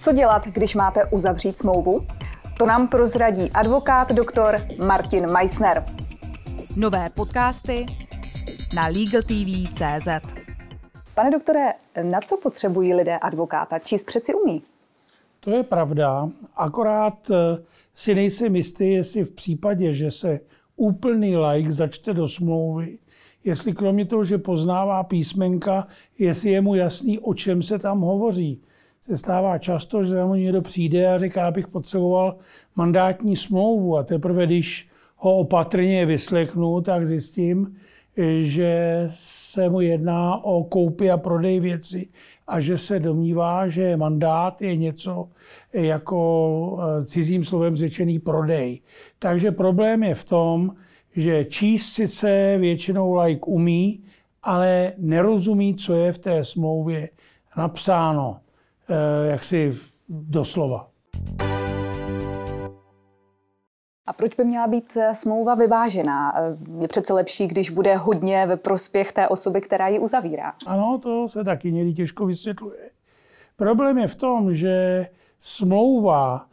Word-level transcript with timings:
Co 0.00 0.12
dělat, 0.12 0.46
když 0.46 0.74
máte 0.74 1.04
uzavřít 1.04 1.58
smlouvu? 1.58 2.06
To 2.58 2.66
nám 2.66 2.88
prozradí 2.88 3.50
advokát 3.50 4.12
doktor 4.12 4.56
Martin 4.86 5.30
Meissner. 5.30 5.84
Nové 6.76 7.10
podcasty 7.14 7.86
na 8.74 8.86
LegalTV.cz 8.86 10.32
Pane 11.14 11.30
doktore, 11.30 11.72
na 12.02 12.20
co 12.20 12.36
potřebují 12.36 12.94
lidé 12.94 13.18
advokáta? 13.18 13.78
Číst 13.78 14.04
přeci 14.04 14.34
umí. 14.34 14.62
To 15.40 15.50
je 15.50 15.62
pravda, 15.62 16.28
akorát 16.56 17.30
eh, 17.30 17.62
si 17.94 18.14
nejsem 18.14 18.56
jistý, 18.56 18.92
jestli 18.92 19.24
v 19.24 19.30
případě, 19.30 19.92
že 19.92 20.10
se 20.10 20.40
úplný 20.76 21.36
like 21.36 21.72
začte 21.72 22.14
do 22.14 22.28
smlouvy, 22.28 22.98
jestli 23.44 23.72
kromě 23.72 24.04
toho, 24.04 24.24
že 24.24 24.38
poznává 24.38 25.02
písmenka, 25.02 25.86
jestli 26.18 26.50
je 26.50 26.60
mu 26.60 26.74
jasný, 26.74 27.18
o 27.18 27.34
čem 27.34 27.62
se 27.62 27.78
tam 27.78 28.00
hovoří. 28.00 28.62
Se 29.02 29.16
stává 29.16 29.58
často, 29.58 30.04
že 30.04 30.10
za 30.10 30.24
mnou 30.24 30.34
někdo 30.34 30.62
přijde 30.62 31.06
a 31.14 31.18
říká, 31.18 31.46
abych 31.46 31.68
potřeboval 31.68 32.36
mandátní 32.76 33.36
smlouvu 33.36 33.96
a 33.96 34.02
teprve, 34.02 34.46
když 34.46 34.88
ho 35.16 35.36
opatrně 35.36 36.06
vyslechnu, 36.06 36.80
tak 36.80 37.06
zjistím, 37.06 37.76
že 38.40 39.02
se 39.10 39.68
mu 39.68 39.80
jedná 39.80 40.44
o 40.44 40.64
koupy 40.64 41.10
a 41.10 41.16
prodej 41.16 41.60
věci 41.60 42.08
a 42.46 42.60
že 42.60 42.78
se 42.78 43.00
domnívá, 43.00 43.68
že 43.68 43.96
mandát 43.96 44.62
je 44.62 44.76
něco 44.76 45.28
jako 45.72 46.78
eh, 46.80 47.04
cizím 47.04 47.44
slovem 47.44 47.76
řečený 47.76 48.18
prodej. 48.18 48.80
Takže 49.18 49.50
problém 49.50 50.02
je 50.02 50.14
v 50.14 50.24
tom, 50.24 50.74
že 51.16 51.44
číst 51.44 51.92
sice 51.92 52.56
většinou 52.58 53.14
like 53.14 53.46
umí, 53.46 54.00
ale 54.42 54.92
nerozumí, 54.98 55.74
co 55.74 55.94
je 55.94 56.12
v 56.12 56.18
té 56.18 56.44
smlouvě 56.44 57.08
napsáno, 57.56 58.40
eh, 58.90 59.30
jak 59.30 59.44
si 59.44 59.76
doslova. 60.08 60.90
A 64.06 64.12
proč 64.12 64.34
by 64.34 64.44
měla 64.44 64.66
být 64.66 64.96
eh, 64.96 65.14
smlouva 65.14 65.54
vyvážená? 65.54 66.34
Je 66.80 66.88
přece 66.88 67.12
lepší, 67.12 67.46
když 67.46 67.70
bude 67.70 67.96
hodně 67.96 68.46
ve 68.46 68.56
prospěch 68.56 69.12
té 69.12 69.28
osoby, 69.28 69.60
která 69.60 69.88
ji 69.88 69.98
uzavírá. 69.98 70.52
Ano, 70.66 70.98
to 71.02 71.28
se 71.28 71.44
taky 71.44 71.72
někdy 71.72 71.94
těžko 71.94 72.26
vysvětluje. 72.26 72.90
Problém 73.56 73.98
je 73.98 74.08
v 74.08 74.16
tom, 74.16 74.54
že 74.54 75.06
smlouva 75.40 76.46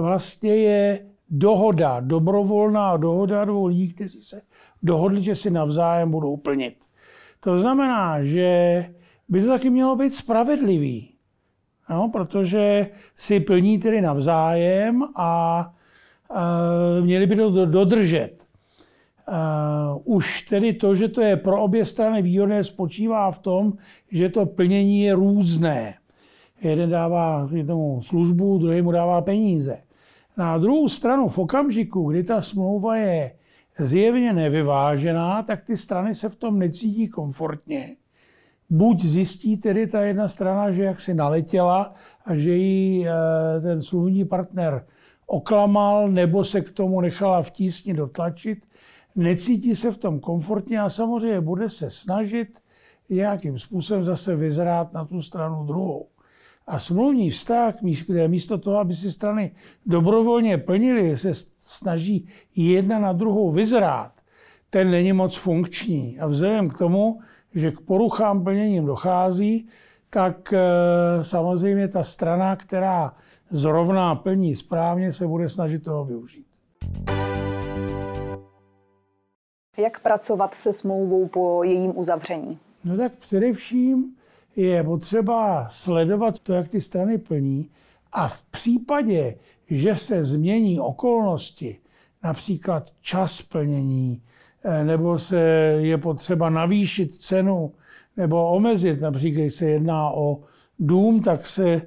vlastně 0.00 0.56
je 0.56 1.06
dohoda, 1.30 2.00
dobrovolná 2.00 2.96
dohoda 2.96 3.44
dvou 3.44 3.66
lidí, 3.66 3.92
kteří 3.92 4.22
se 4.22 4.42
dohodli, 4.82 5.22
že 5.22 5.34
si 5.34 5.50
navzájem 5.50 6.10
budou 6.10 6.36
plnit. 6.36 6.76
To 7.40 7.58
znamená, 7.58 8.24
že 8.24 8.86
by 9.28 9.42
to 9.42 9.48
taky 9.48 9.70
mělo 9.70 9.96
být 9.96 10.14
spravedlivý, 10.14 11.11
no, 11.92 12.08
protože 12.08 12.86
si 13.16 13.40
plní 13.40 13.78
tedy 13.78 14.00
navzájem 14.00 15.02
a 15.16 15.72
uh, 16.30 17.04
měli 17.04 17.26
by 17.26 17.36
to 17.36 17.66
dodržet. 17.66 18.42
Uh, 19.28 20.16
už 20.16 20.42
tedy 20.42 20.72
to, 20.72 20.94
že 20.94 21.08
to 21.08 21.20
je 21.20 21.36
pro 21.36 21.62
obě 21.62 21.84
strany 21.84 22.22
výhodné, 22.22 22.64
spočívá 22.64 23.30
v 23.30 23.38
tom, 23.38 23.72
že 24.10 24.28
to 24.28 24.46
plnění 24.46 25.02
je 25.02 25.14
různé. 25.14 25.94
Jeden 26.62 26.90
dává 26.90 27.48
jednomu 27.52 28.02
službu, 28.02 28.58
druhý 28.58 28.82
mu 28.82 28.92
dává 28.92 29.20
peníze. 29.20 29.82
Na 30.36 30.58
druhou 30.58 30.88
stranu, 30.88 31.28
v 31.28 31.38
okamžiku, 31.38 32.10
kdy 32.10 32.22
ta 32.22 32.40
smlouva 32.40 32.96
je 32.96 33.32
zjevně 33.78 34.32
nevyvážená, 34.32 35.42
tak 35.42 35.62
ty 35.62 35.76
strany 35.76 36.14
se 36.14 36.28
v 36.28 36.36
tom 36.36 36.58
necítí 36.58 37.08
komfortně. 37.08 37.96
Buď 38.72 39.04
zjistí 39.04 39.56
tedy 39.56 39.86
ta 39.86 40.00
jedna 40.00 40.28
strana, 40.28 40.72
že 40.72 40.82
jak 40.82 41.00
si 41.00 41.14
naletěla 41.14 41.94
a 42.24 42.34
že 42.34 42.54
jí 42.54 43.06
eh, 43.06 43.60
ten 43.60 43.82
smluvní 43.82 44.24
partner 44.24 44.86
oklamal 45.26 46.08
nebo 46.08 46.44
se 46.44 46.60
k 46.60 46.72
tomu 46.72 47.00
nechala 47.00 47.42
v 47.42 47.50
tísni 47.50 47.94
dotlačit, 47.94 48.58
necítí 49.16 49.76
se 49.76 49.90
v 49.90 49.96
tom 49.96 50.20
komfortně 50.20 50.80
a 50.80 50.88
samozřejmě 50.88 51.40
bude 51.40 51.68
se 51.68 51.90
snažit 51.90 52.48
nějakým 53.08 53.58
způsobem 53.58 54.04
zase 54.04 54.36
vyzrát 54.36 54.92
na 54.92 55.04
tu 55.04 55.22
stranu 55.22 55.64
druhou. 55.64 56.06
A 56.66 56.78
smluvní 56.78 57.30
vztah, 57.30 57.74
kde 58.06 58.28
místo 58.28 58.58
toho, 58.58 58.78
aby 58.78 58.94
si 58.94 59.12
strany 59.12 59.54
dobrovolně 59.86 60.58
plnili, 60.58 61.16
se 61.16 61.30
snaží 61.58 62.28
jedna 62.56 62.98
na 62.98 63.12
druhou 63.12 63.50
vyzrát, 63.50 64.12
ten 64.70 64.90
není 64.90 65.12
moc 65.12 65.36
funkční. 65.36 66.20
A 66.20 66.26
vzhledem 66.26 66.68
k 66.68 66.78
tomu, 66.78 67.20
že 67.54 67.70
k 67.70 67.80
poruchám 67.80 68.44
plněním 68.44 68.86
dochází, 68.86 69.68
tak 70.10 70.52
e, 70.52 70.58
samozřejmě 71.24 71.88
ta 71.88 72.02
strana, 72.02 72.56
která 72.56 73.14
zrovna 73.50 74.14
plní 74.14 74.54
správně, 74.54 75.12
se 75.12 75.26
bude 75.26 75.48
snažit 75.48 75.84
toho 75.84 76.04
využít. 76.04 76.46
Jak 79.78 80.00
pracovat 80.00 80.54
se 80.54 80.72
smlouvou 80.72 81.28
po 81.28 81.62
jejím 81.62 81.98
uzavření? 81.98 82.58
No 82.84 82.96
tak 82.96 83.12
především 83.12 84.16
je 84.56 84.84
potřeba 84.84 85.66
sledovat 85.68 86.40
to, 86.40 86.52
jak 86.52 86.68
ty 86.68 86.80
strany 86.80 87.18
plní 87.18 87.70
a 88.12 88.28
v 88.28 88.42
případě, 88.42 89.34
že 89.70 89.96
se 89.96 90.24
změní 90.24 90.80
okolnosti, 90.80 91.78
například 92.22 92.90
čas 93.00 93.42
plnění, 93.42 94.22
eh, 94.22 94.51
nebo 94.84 95.18
se 95.18 95.40
je 95.80 95.98
potřeba 95.98 96.50
navýšit 96.50 97.14
cenu 97.14 97.72
nebo 98.16 98.50
omezit, 98.50 99.00
například 99.00 99.40
když 99.40 99.54
se 99.54 99.66
jedná 99.66 100.10
o 100.10 100.38
dům, 100.78 101.22
tak 101.22 101.46
se 101.46 101.68
eh, 101.72 101.82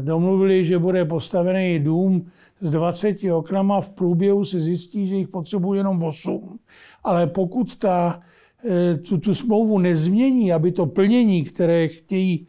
domluvili, 0.00 0.64
že 0.64 0.78
bude 0.78 1.04
postavený 1.04 1.78
dům 1.78 2.26
s 2.60 2.70
20 2.70 3.16
oknama, 3.32 3.80
v 3.80 3.90
průběhu 3.90 4.44
se 4.44 4.60
zjistí, 4.60 5.06
že 5.06 5.16
jich 5.16 5.28
potřebuje 5.28 5.80
jenom 5.80 6.02
8. 6.02 6.58
Ale 7.04 7.26
pokud 7.26 7.76
ta 7.76 8.22
Eh, 8.68 8.96
tu, 8.96 9.18
tu 9.18 9.34
smlouvu 9.34 9.78
nezmění, 9.78 10.52
aby 10.52 10.72
to 10.72 10.86
plnění, 10.86 11.44
které 11.44 11.88
chtějí, 11.88 12.48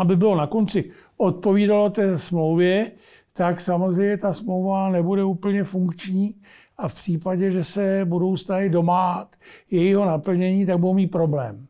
aby 0.00 0.16
bylo 0.16 0.36
na 0.36 0.46
konci, 0.46 0.90
odpovídalo 1.16 1.90
té 1.90 2.18
smlouvě, 2.18 2.92
tak 3.32 3.60
samozřejmě 3.60 4.16
ta 4.16 4.32
smlouva 4.32 4.90
nebude 4.90 5.24
úplně 5.24 5.64
funkční 5.64 6.34
a 6.78 6.88
v 6.88 6.94
případě, 6.94 7.50
že 7.50 7.64
se 7.64 8.00
budou 8.04 8.36
stále 8.36 8.68
domáhat 8.68 9.36
jejího 9.70 10.04
naplnění, 10.04 10.66
tak 10.66 10.78
budou 10.78 10.94
mít 10.94 11.06
problém. 11.06 11.66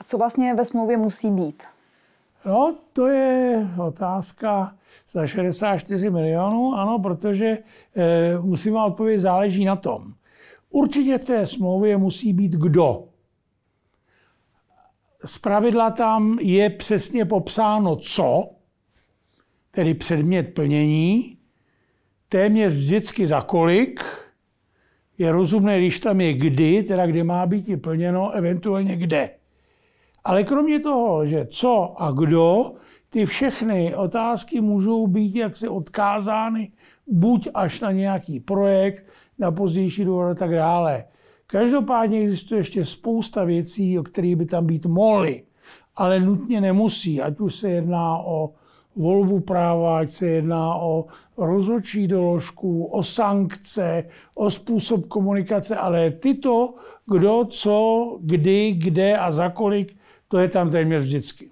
A 0.00 0.04
co 0.04 0.18
vlastně 0.18 0.54
ve 0.54 0.64
smlouvě 0.64 0.96
musí 0.96 1.30
být? 1.30 1.62
No, 2.46 2.76
to 2.92 3.06
je 3.06 3.68
otázka 3.86 4.76
za 5.10 5.26
64 5.26 6.10
milionů, 6.10 6.74
ano, 6.74 6.98
protože 6.98 7.46
e, 7.46 8.38
musím 8.40 8.74
vám 8.74 8.90
odpovědět, 8.90 9.20
záleží 9.20 9.64
na 9.64 9.76
tom. 9.76 10.14
Určitě 10.70 11.18
v 11.18 11.24
té 11.24 11.46
smlouvě 11.46 11.96
musí 11.96 12.32
být 12.32 12.52
kdo. 12.52 13.04
Z 15.24 15.38
pravidla 15.38 15.90
tam 15.90 16.38
je 16.40 16.70
přesně 16.70 17.24
popsáno 17.24 17.96
co, 17.96 18.50
tedy 19.70 19.94
předmět 19.94 20.42
plnění, 20.42 21.37
téměř 22.28 22.74
vždycky 22.74 23.26
za 23.26 23.40
kolik, 23.40 24.00
je 25.18 25.32
rozumné, 25.32 25.78
když 25.78 26.00
tam 26.00 26.20
je 26.20 26.32
kdy, 26.32 26.82
teda 26.82 27.06
kde 27.06 27.24
má 27.24 27.46
být 27.46 27.68
i 27.68 27.76
plněno, 27.76 28.30
eventuálně 28.30 28.96
kde. 28.96 29.30
Ale 30.24 30.44
kromě 30.44 30.80
toho, 30.80 31.26
že 31.26 31.46
co 31.50 32.02
a 32.02 32.10
kdo, 32.10 32.72
ty 33.10 33.26
všechny 33.26 33.94
otázky 33.94 34.60
můžou 34.60 35.06
být 35.06 35.36
jaksi 35.36 35.68
odkázány 35.68 36.72
buď 37.06 37.48
až 37.54 37.80
na 37.80 37.92
nějaký 37.92 38.40
projekt, 38.40 39.04
na 39.38 39.50
pozdější 39.50 40.04
důvod 40.04 40.30
a 40.30 40.34
tak 40.34 40.50
dále. 40.50 41.04
Každopádně 41.46 42.20
existuje 42.20 42.60
ještě 42.60 42.84
spousta 42.84 43.44
věcí, 43.44 43.98
o 43.98 44.02
kterých 44.02 44.36
by 44.36 44.46
tam 44.46 44.66
být 44.66 44.86
mohly, 44.86 45.42
ale 45.96 46.20
nutně 46.20 46.60
nemusí, 46.60 47.22
ať 47.22 47.40
už 47.40 47.54
se 47.54 47.70
jedná 47.70 48.18
o 48.18 48.54
volbu 48.98 49.40
práva, 49.40 49.98
ať 49.98 50.10
se 50.10 50.26
jedná 50.26 50.74
o 50.74 51.06
rozhodčí 51.36 52.06
doložku, 52.08 52.84
o 52.84 53.02
sankce, 53.02 54.04
o 54.34 54.50
způsob 54.50 55.06
komunikace, 55.06 55.76
ale 55.76 56.10
tyto, 56.10 56.74
kdo, 57.06 57.44
co, 57.44 58.18
kdy, 58.20 58.72
kde 58.72 59.18
a 59.18 59.30
za 59.30 59.48
kolik, 59.48 59.96
to 60.28 60.38
je 60.38 60.48
tam 60.48 60.70
téměř 60.70 61.02
vždycky. 61.02 61.50